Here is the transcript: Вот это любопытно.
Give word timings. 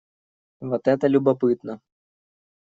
Вот 0.61 0.87
это 0.87 1.05
любопытно. 1.07 1.79